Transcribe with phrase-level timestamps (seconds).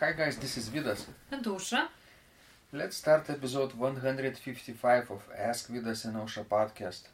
[0.00, 1.06] Hi guys, this is Vidas.
[1.32, 1.88] And Ausra.
[2.72, 7.08] Let's start episode 155 of Ask Vidas and Ausra podcast.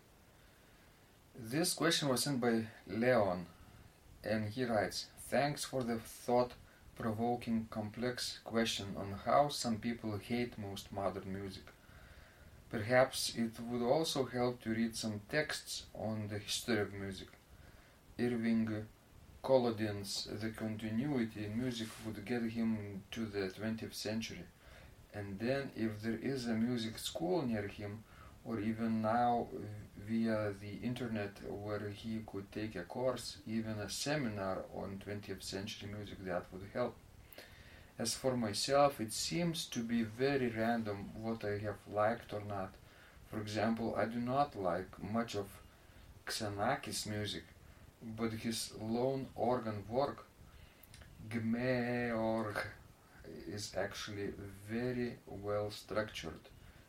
[1.34, 3.46] This question was sent by Leon,
[4.22, 6.52] and he writes Thanks for the thought
[6.94, 11.64] provoking, complex question on how some people hate most modern music.
[12.70, 17.28] Perhaps it would also help to read some texts on the history of music.
[18.20, 18.84] Irving
[19.44, 24.44] Kolodin's The Continuity in Music would get him to the 20th century.
[25.12, 28.04] And then, if there is a music school near him,
[28.46, 29.48] or even now
[30.08, 35.90] via the internet where he could take a course, even a seminar on 20th century
[35.94, 36.96] music, that would help.
[37.98, 42.72] As for myself, it seems to be very random what I have liked or not.
[43.30, 45.48] For example, I do not like much of
[46.26, 47.44] Xenakis music,
[48.16, 50.26] but his lone organ work,
[51.28, 52.56] Gmeeoorh,
[53.48, 54.30] is actually
[54.68, 56.40] very well structured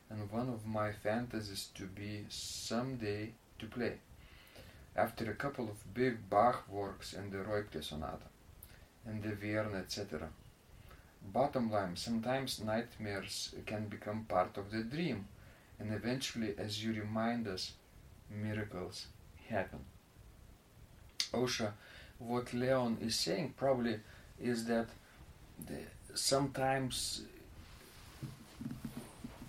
[0.09, 3.93] and one of my fantasies to be someday to play.
[4.95, 8.29] After a couple of big Bach works and the Reubke Sonata
[9.05, 10.29] and the Vierne, etc.
[11.33, 15.27] Bottom line, sometimes nightmares can become part of the dream,
[15.79, 17.73] and eventually, as you remind us,
[18.29, 19.07] miracles
[19.49, 19.79] happen.
[21.35, 21.71] Ausra,
[22.19, 23.99] what Leon is saying probably
[24.39, 24.87] is that
[25.67, 25.79] the,
[26.13, 27.21] sometimes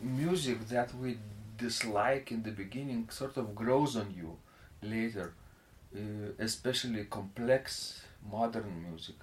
[0.03, 1.19] music that we
[1.57, 4.37] dislike in the beginning sort of grows on you
[4.83, 5.33] later,
[5.95, 5.99] uh,
[6.39, 9.17] especially complex modern music.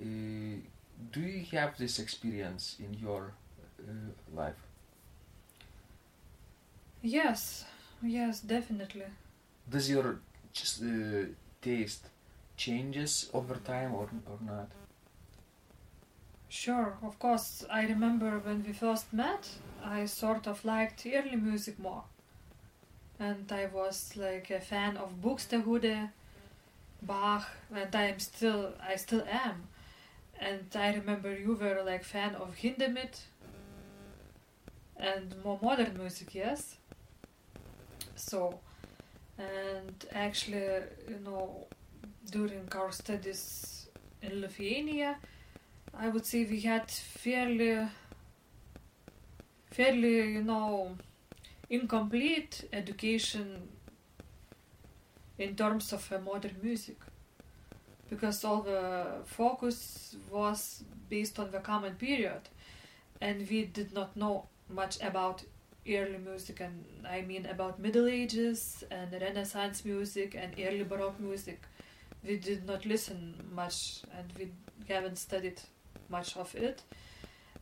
[0.00, 0.60] Uh,
[1.12, 3.32] do you have this experience in your
[3.80, 3.92] uh,
[4.34, 4.60] life?
[7.02, 7.64] Yes,
[8.02, 9.06] yes, definitely.
[9.68, 10.20] Does your
[10.52, 11.24] just, uh,
[11.62, 12.06] taste
[12.56, 14.70] changes over time or, or not?
[16.48, 17.64] Sure, of course.
[17.70, 19.48] I remember when we first met,
[19.84, 22.04] I sort of liked early music more.
[23.18, 26.10] And I was like a fan of Buxtehude,
[27.02, 29.68] Bach, and I am still, I still am.
[30.38, 33.20] And I remember you were like fan of Hindemith
[34.96, 36.76] and more modern music, yes?
[38.16, 38.60] So,
[39.40, 40.68] and actually,
[41.08, 41.66] you know,
[42.30, 43.88] during our studies
[44.22, 45.16] in Lithuania,
[45.94, 47.88] I would say we had fairly,
[49.70, 50.96] fairly, you know,
[51.68, 53.68] incomplete education
[55.38, 56.98] in terms of modern music,
[58.10, 62.42] because all the focus was based on the common period,
[63.20, 65.42] and we did not know much about
[65.96, 71.62] early music, and I mean about Middle Ages and Renaissance music and early Baroque music.
[72.24, 74.52] We did not listen much, and we
[74.88, 75.60] haven't studied
[76.08, 76.82] much of it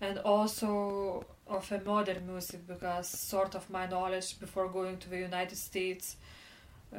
[0.01, 5.19] and also of a modern music because sort of my knowledge before going to the
[5.19, 6.17] united states
[6.95, 6.99] uh,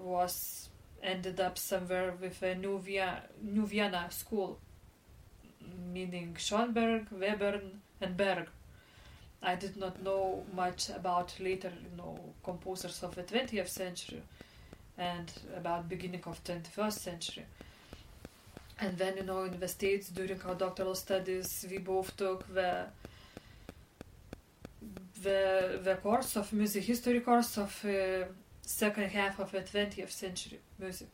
[0.00, 0.68] was
[1.02, 4.58] ended up somewhere with a new, Via- new vienna school
[5.92, 8.48] meaning schoenberg webern and berg
[9.42, 14.22] i did not know much about later you know composers of the 20th century
[14.98, 17.46] and about beginning of 21st century.
[18.80, 22.86] And then, you know, in the States during our doctoral studies, we both took the
[25.22, 28.24] the the course of music history course of uh,
[28.62, 31.08] second half of the 20th century music,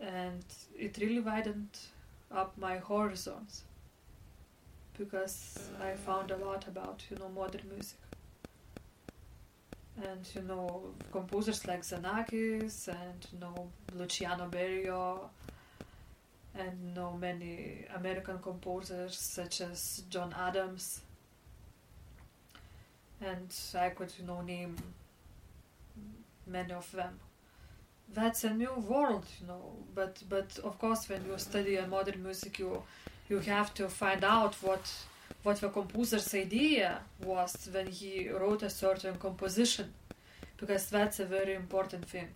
[0.00, 0.44] and
[0.78, 1.78] it really widened
[2.30, 3.64] up my horizons
[4.98, 7.98] because I found a lot about you know modern music
[10.02, 15.28] and you know composers like Xenakis and you know Luciano Berio
[16.58, 21.00] and you know many American composers such as John Adams.
[23.20, 24.76] And I could, you know, name
[26.46, 27.18] many of them.
[28.12, 29.72] That's a new world, you know.
[29.94, 32.82] But but of course, when you study modern music, you
[33.28, 34.92] you have to find out what
[35.42, 39.92] what the composer's idea was when he wrote a certain composition,
[40.56, 42.28] because that's a very important thing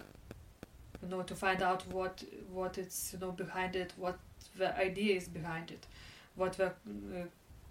[1.02, 2.22] you know to find out what
[2.52, 4.18] what it's you know behind it what
[4.56, 5.86] the idea is behind it
[6.36, 6.70] what the uh,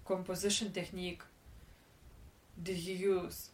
[0.06, 1.22] composition technique
[2.62, 3.50] did he use.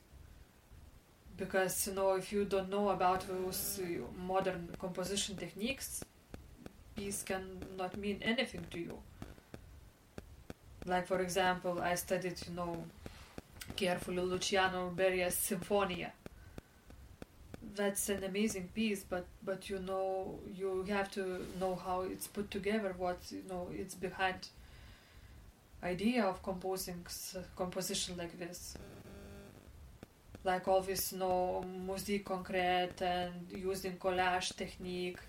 [1.37, 3.85] Because you know if you don't know about those uh,
[4.25, 6.03] modern composition techniques
[6.95, 7.43] piece can
[7.77, 8.97] not mean anything to you
[10.85, 12.83] like for example i studied you know
[13.75, 16.11] carefully luciano berio's symphonia
[17.75, 22.49] that's an amazing piece but but you know you have to know how it's put
[22.51, 24.47] together what you know it's behind
[25.85, 27.05] idea of composing
[27.55, 28.75] composition like this.
[30.43, 35.19] Like always, no musique concrète and using collage technique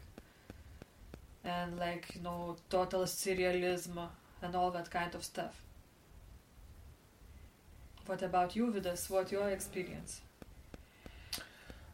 [1.45, 4.09] and like you know total serialism
[4.47, 5.55] and all that kind of stuff.
[8.07, 9.11] What about you, Vidas?
[9.11, 10.21] What your experience?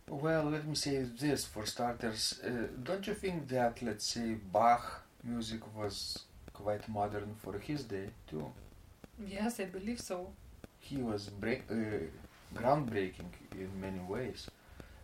[0.09, 2.39] Well, let me say this for starters.
[2.45, 4.85] Uh, don't you think that, let's say, Bach
[5.25, 6.19] music was
[6.53, 8.47] quite modern for his day too?
[9.27, 10.29] Yes, I believe so.
[10.81, 11.75] He was break, uh,
[12.55, 14.51] groundbreaking in many ways.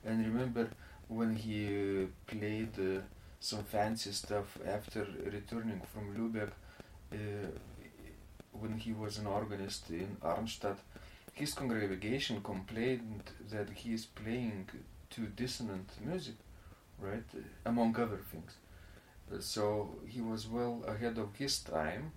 [0.05, 0.69] And remember
[1.09, 1.67] when he
[2.03, 3.01] uh, played uh,
[3.41, 6.68] some fancy stuff after returning from Lübeck, uh,
[8.53, 10.79] when he was an organist in Arnstadt,
[11.33, 14.69] his congregation complained that he is playing
[15.11, 16.35] too dissonant music,
[16.99, 17.25] right?
[17.65, 18.57] Among other things.
[19.45, 22.13] So he was well ahead of his time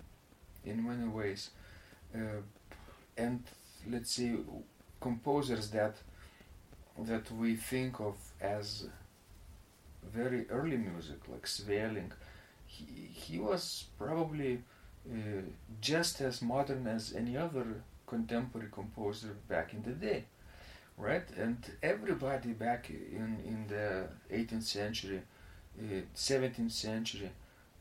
[0.64, 1.50] in many ways.
[2.14, 2.42] Uh,
[3.16, 3.42] and
[3.90, 4.34] let's say
[5.00, 5.96] composers that
[6.98, 8.86] that we think of as
[10.12, 12.12] very early music, like Sweelinck,
[12.66, 14.62] he, he was probably
[15.10, 15.42] uh,
[15.80, 20.24] just as modern as any other contemporary composer back in the day,
[20.96, 21.28] right?
[21.36, 25.22] And everybody back in, in the 18th century,
[25.78, 27.30] uh, 17th century,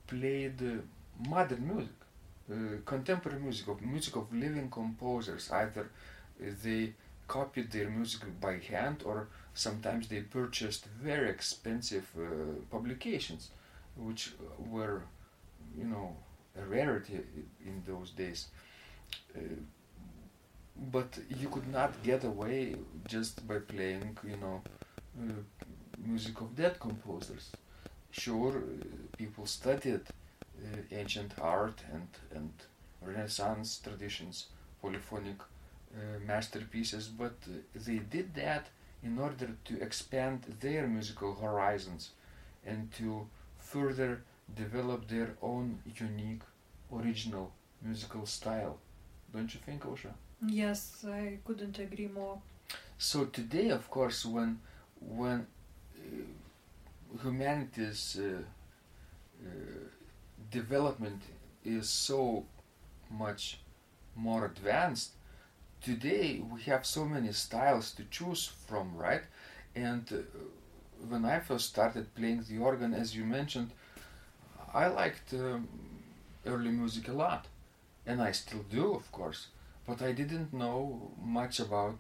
[0.08, 1.98] played uh, modern music,
[2.52, 5.52] uh, contemporary music, of music of living composers.
[5.52, 5.90] Either
[6.64, 6.94] they
[7.28, 12.26] copied their music by hand or sometimes they purchased very expensive uh,
[12.70, 13.52] publications,
[13.96, 15.04] which were,
[15.78, 16.16] you know,
[16.60, 17.20] a rarity
[17.66, 18.48] in those days.
[19.36, 19.40] Uh,
[20.92, 22.76] but you could not get away
[23.08, 24.62] just by playing, you know,
[25.20, 25.34] uh,
[26.04, 27.52] music of dead composers.
[28.12, 32.52] Sure, uh, people studied uh, ancient art and, and
[33.02, 34.48] Renaissance traditions,
[34.82, 35.40] polyphonic
[35.94, 38.68] uh, masterpieces, but uh, they did that
[39.04, 42.12] in order to expand their musical horizons
[42.66, 43.28] and to
[43.58, 44.22] further
[44.56, 46.42] develop their own unique,
[46.94, 47.52] original
[47.82, 48.78] musical style.
[49.34, 50.14] Don't you think, Ausra?
[50.46, 52.42] Yes, I couldn't agree more.
[52.98, 54.60] So today, of course, when
[55.00, 55.48] when
[55.98, 58.42] uh, humanity's uh,
[59.44, 59.50] uh,
[60.52, 61.22] development
[61.64, 62.46] is so
[63.10, 63.60] much
[64.16, 65.12] more advanced,
[65.82, 69.24] today we have so many styles to choose from, right?
[69.76, 70.18] And uh,
[71.08, 73.72] when I first started playing the organ, as you mentioned,
[74.74, 75.68] I liked um,
[76.46, 77.48] early music a lot,
[78.06, 79.48] and I still do, of course.
[79.86, 82.00] But I didn't know much about,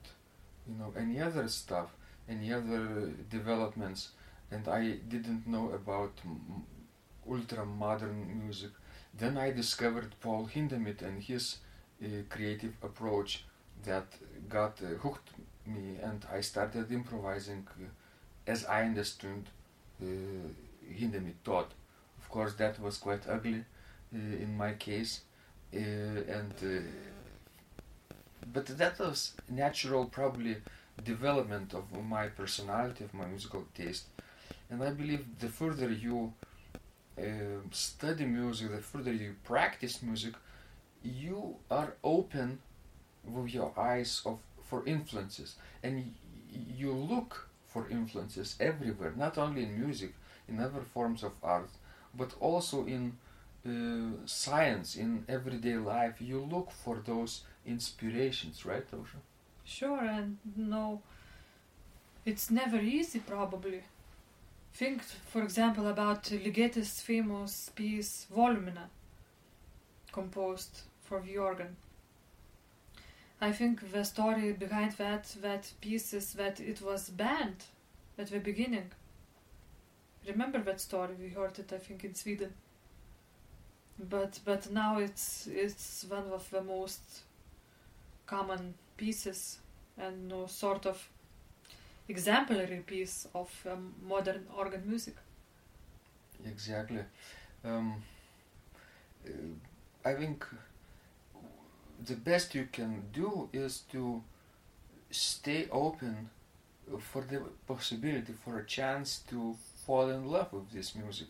[0.67, 1.89] you know, any other stuff,
[2.29, 4.09] any other developments,
[4.51, 6.63] and I didn't know about m-
[7.29, 8.71] ultra modern music.
[9.13, 11.57] Then I discovered Paul Hindemith and his
[12.03, 13.45] uh, creative approach
[13.83, 14.07] that
[14.49, 15.29] got uh, hooked
[15.65, 17.85] me, and I started improvising uh,
[18.47, 19.45] as I understood
[20.01, 20.05] uh,
[20.99, 21.71] Hindemith taught.
[22.31, 23.65] Course, that was quite ugly
[24.15, 25.21] uh, in my case,
[25.73, 26.81] uh, and uh,
[28.53, 30.55] but that was natural, probably
[31.03, 31.83] development of
[32.17, 34.05] my personality, of my musical taste,
[34.69, 36.31] and I believe the further you
[37.71, 40.33] study music, the further you practice music,
[41.03, 42.59] you are open
[43.25, 46.13] with your eyes of for influences, and
[46.77, 50.13] you look for influences everywhere, not only in music,
[50.47, 51.69] in other forms of art,
[52.15, 53.17] but also in
[53.65, 56.21] uh, science, in everyday life.
[56.21, 59.21] You look for those inspirations, right, Ausra?
[59.63, 61.01] Sure, and no,
[62.25, 63.83] it's never easy, probably.
[64.73, 68.89] Think, for example, about Ligeti's famous piece Volumina,
[70.11, 71.75] composed for the organ.
[73.41, 77.65] I think the story behind that that piece is that it was banned
[78.17, 78.91] at the beginning.
[80.27, 81.15] Remember that story?
[81.19, 82.53] We heard it, I think, in Sweden.
[83.99, 87.21] But but now it's it's one of the most
[88.25, 89.59] common pieces
[89.97, 91.09] and no sort of
[92.09, 95.15] exemplary piece of um, modern organ music.
[96.45, 97.03] Exactly.
[97.63, 98.03] Um,
[99.25, 100.45] uh, I think
[102.05, 104.21] the best you can do is to
[105.11, 106.29] stay open
[106.99, 111.27] for the possibility, for a chance to fall in love with this music.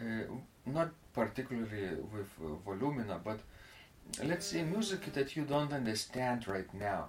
[0.00, 0.24] Uh,
[0.66, 3.40] not particularly with uh, Volumina, but
[4.24, 7.08] let's say music that you don't understand right now.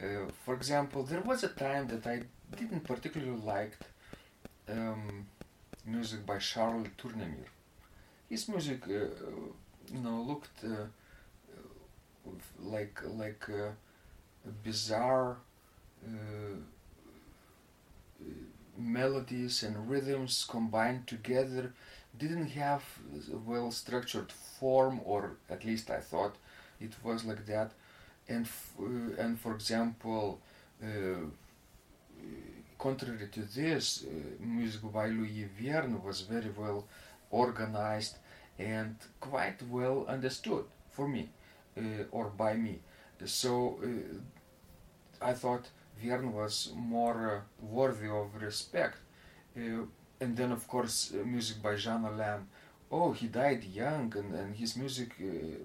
[0.00, 2.22] Uh, for example, there was a time that I
[2.56, 3.76] didn't particularly like
[4.68, 5.26] um,
[5.84, 7.50] music by Charles Tournemire.
[8.28, 10.64] His music, you know, looked
[12.62, 13.44] like like
[14.62, 15.36] bizarre
[16.04, 16.56] uh,
[18.78, 21.72] melodies and rhythms combined together
[22.18, 22.82] didn't have
[23.46, 26.36] well structured form or at least I thought
[26.80, 27.72] it was like that.
[28.28, 28.48] And
[28.80, 30.40] uh, and for example
[30.82, 31.26] uh,
[32.78, 36.84] contrary to this uh, music by Louis Vierne was very well
[37.30, 38.16] organized
[38.58, 41.28] and quite well understood for me
[41.78, 42.78] uh, or by me.
[43.24, 45.66] So uh, I thought
[46.00, 48.98] Vierne was more worthy of respect.
[49.56, 49.84] Uh,
[50.20, 52.46] and then, of course, music by Jehan Alain.
[52.90, 55.14] Oh, he died young, and, and his music,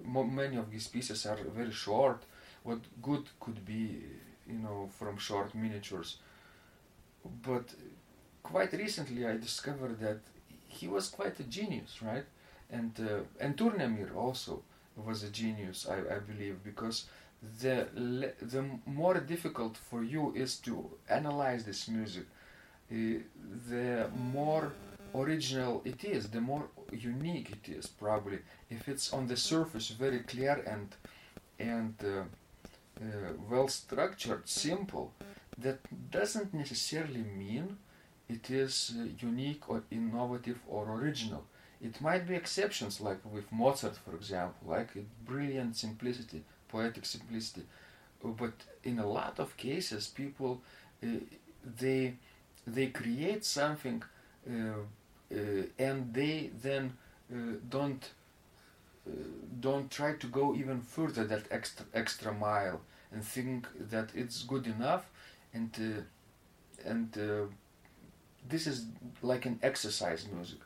[0.04, 2.24] mo- many of his pieces are very short.
[2.64, 4.02] What good could be,
[4.46, 6.18] you know, from short miniatures.
[7.42, 7.74] But
[8.42, 10.20] quite recently, I discovered that
[10.68, 12.24] he was quite a genius, right?
[12.70, 14.62] And uh, and Tournemire also
[14.96, 17.06] was a genius, I, I believe, because
[17.60, 17.88] the
[18.40, 22.26] the more difficult for you is to analyze this music
[22.90, 22.94] uh,
[23.68, 24.72] the more
[25.14, 28.38] original it is the more unique it is probably.
[28.70, 30.88] If it's on the surface very clear and
[31.58, 32.22] and uh,
[33.00, 35.12] uh, well structured simple
[35.58, 35.78] that
[36.10, 37.76] doesn't necessarily mean
[38.28, 41.44] it is uh, unique or innovative or original.
[41.80, 44.90] It might be exceptions like with mozart for example like
[45.24, 47.64] brilliant simplicity poetic simplicity.
[48.24, 50.60] But in a lot of cases, people
[51.02, 51.06] uh,
[51.80, 52.14] they
[52.66, 54.02] they create something
[54.48, 55.36] uh, uh,
[55.78, 56.92] and they then
[57.32, 58.10] uh, don't
[59.60, 62.80] don't try to go even further that extra extra mile
[63.12, 65.04] and think that it's good enough
[65.52, 66.04] and
[66.84, 67.18] and
[68.48, 68.86] this is
[69.22, 70.58] like an exercise music.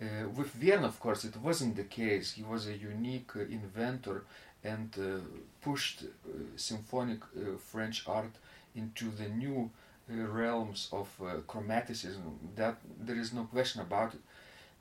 [0.00, 2.32] Uh, with Vierne, of course, it wasn't the case.
[2.32, 4.24] He was a unique uh, inventor
[4.64, 5.20] and uh,
[5.60, 6.08] pushed uh,
[6.56, 8.34] symphonic uh, French art
[8.74, 9.70] into the new
[10.08, 11.08] realms of
[11.46, 12.36] chromaticism.
[12.56, 14.20] That there is no question about it.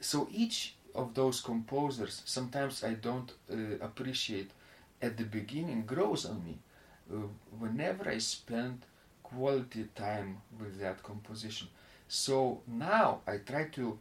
[0.02, 3.32] So each of those composers, sometimes I don't
[3.82, 4.52] appreciate
[5.02, 6.58] at the beginning, grows on me.
[7.60, 8.86] whenever I spend
[9.24, 11.68] quality time with that composition.
[12.08, 13.96] So now I try to uh,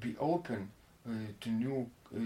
[0.00, 0.70] be open
[1.06, 1.10] uh,
[1.40, 2.18] to new uh,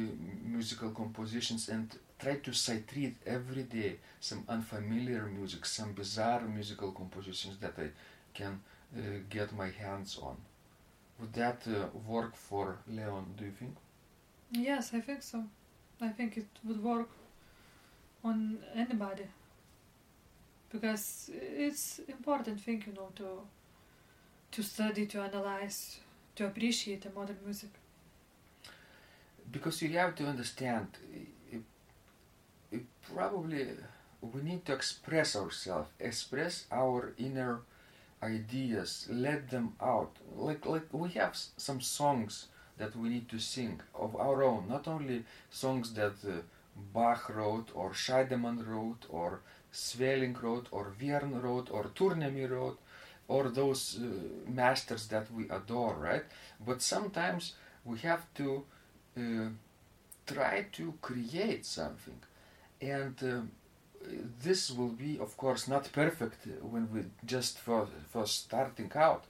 [0.44, 6.92] musical compositions and try to sight read every day some unfamiliar music, some bizarre musical
[6.92, 7.88] compositions that I
[8.34, 8.60] can
[8.96, 9.00] uh,
[9.30, 10.36] get my hands on.
[11.20, 13.76] Would that uh, work for Leon, do you think?
[14.50, 15.44] Yes, I think so.
[16.00, 17.08] I think it would work
[18.22, 19.26] on anybody
[20.70, 23.40] because it's important thing, you know, to
[24.52, 25.98] to study, to analyze,
[26.36, 27.70] to appreciate the modern music.
[29.50, 30.88] Because you have to understand,
[33.14, 33.66] probably
[34.20, 37.60] we need to express ourselves, express our inner
[38.22, 40.16] ideas, let them out.
[40.36, 42.46] Like like we have some songs
[42.78, 46.42] that we need to sing of our own, not only songs that uh,
[46.92, 49.40] Bach wrote or Scheidemann wrote or
[49.72, 52.78] Sweelinck wrote or Vierne wrote or Tournemire wrote
[53.28, 56.24] or those uh, masters that we adore, right?
[56.64, 57.54] But sometimes
[57.84, 58.64] we have to
[59.16, 59.48] uh,
[60.26, 62.20] try to create something.
[62.80, 63.40] And uh,
[64.42, 69.24] this will be of course not perfect when we just for, for starting out.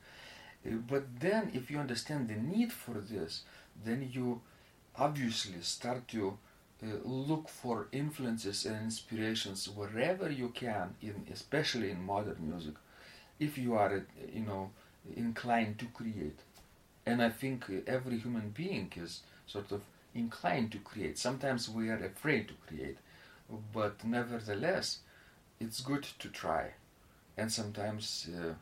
[0.67, 3.43] Uh, but then if you understand the need for this
[3.85, 4.41] then you
[4.97, 6.39] obviously start to
[6.83, 12.75] uh, look for influences and inspirations wherever you can in especially in modern music
[13.39, 14.71] if you are you know
[15.17, 16.39] inclined to create
[17.05, 19.83] and i think every human being is sort of
[20.15, 22.97] inclined to create sometimes we are afraid to create
[23.73, 25.01] but nevertheless,
[25.61, 26.73] it's good to try,
[27.37, 28.55] and sometimes uh,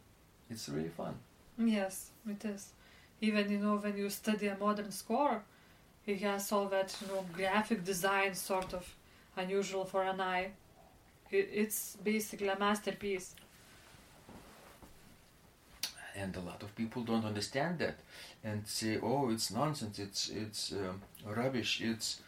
[0.50, 1.14] it's really fun.
[1.59, 2.73] Yes, it is.
[3.21, 5.43] Even you know when you study a modern score,
[6.07, 8.95] it has all that you know graphic design sort of
[9.37, 10.50] unusual for an eye.
[11.31, 13.35] It's basically a masterpiece.
[16.16, 17.97] And a lot of people don't understand that,
[18.44, 19.99] and say, "Oh, it's nonsense.
[19.99, 21.80] It's it's um, rubbish.
[21.80, 22.21] It's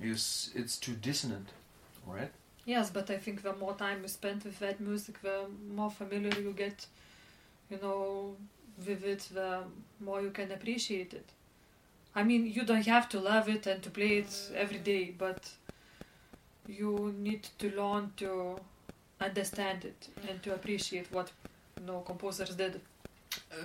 [0.00, 1.48] it's it's too dissonant."
[2.06, 2.30] right?
[2.64, 6.38] Yes, but I think the more time you spend with that music, the more familiar
[6.40, 6.86] you get,
[7.70, 8.36] you know,
[8.86, 9.60] with it, the
[10.00, 11.28] more you can appreciate it.
[12.14, 15.50] I mean, you don't have to love it and to play it every day, but
[16.66, 18.58] you need to learn to
[19.20, 21.30] understand it and to appreciate what
[21.78, 22.80] you know composers did.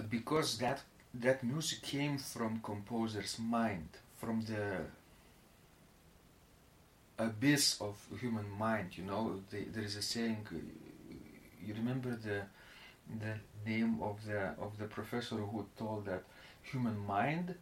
[0.10, 0.82] Because that
[1.14, 4.86] that music came from composer's mind, from the
[7.20, 8.98] abyss of human mind.
[8.98, 10.48] You know, the, there is a saying.
[10.52, 10.56] uh,
[11.66, 12.40] You remember the
[13.24, 13.34] the
[13.72, 16.24] name of the of the professor who told that
[16.72, 17.56] human mind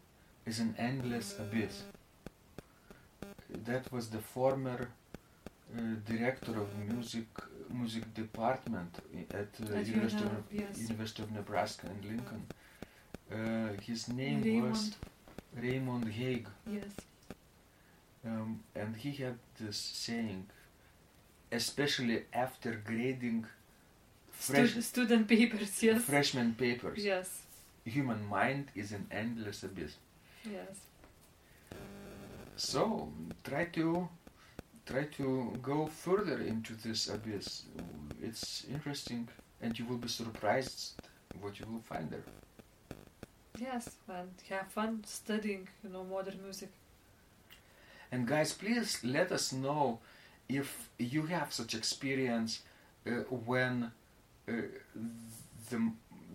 [0.46, 1.84] is an endless abyss.
[3.66, 4.88] That was the former
[5.78, 7.28] uh, director of music
[7.72, 8.96] music department
[9.32, 10.80] at uh, University, of, yes.
[10.80, 12.46] University of Nebraska in Lincoln.
[13.32, 14.96] Uh, his name was Raymond.
[15.62, 16.92] Raymond Haig, Yes.
[18.26, 20.46] um, and he had this saying,
[21.52, 23.46] especially after grading
[24.32, 26.02] fresh, Stud- student papers, yes.
[26.04, 27.42] freshman papers, Yes.
[27.86, 29.96] human mind is an endless abyss.
[30.46, 30.76] Yes.
[32.56, 33.12] So
[33.44, 34.08] try to
[34.88, 37.64] try to go further into this abyss.
[38.22, 39.28] It's interesting,
[39.62, 40.94] and you will be surprised
[41.42, 42.24] what you will find there.
[43.60, 43.90] Yes.
[44.08, 46.70] And have fun studying, you know, modern music.
[48.12, 50.00] And guys, please let us know
[50.48, 52.62] if you have such experience
[53.06, 53.12] uh,
[53.46, 53.92] when
[54.48, 54.54] uh,
[55.70, 55.92] the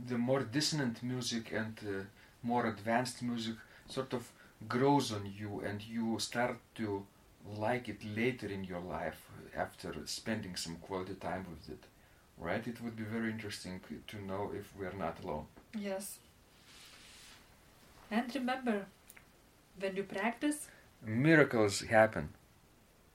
[0.09, 2.03] the more dissonant music and uh,
[2.43, 3.55] more advanced music
[3.89, 4.31] sort of
[4.69, 7.07] grows on you, and you start to
[7.47, 9.21] like it later in your life
[9.57, 11.85] after spending some quality time with it.
[12.39, 12.67] Right?
[12.67, 15.47] It would be very interesting to know if we are not alone.
[15.79, 16.19] Yes.
[18.11, 18.87] And remember,
[19.79, 20.69] when you practice,
[21.05, 22.29] Miracles happen.